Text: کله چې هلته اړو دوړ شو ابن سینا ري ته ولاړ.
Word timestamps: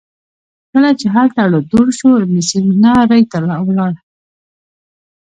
کله 0.71 0.89
چې 0.99 1.07
هلته 1.15 1.39
اړو 1.45 1.59
دوړ 1.71 1.87
شو 1.97 2.09
ابن 2.23 2.37
سینا 2.49 2.93
ري 3.09 3.21
ته 3.31 3.37
ولاړ. 3.67 3.91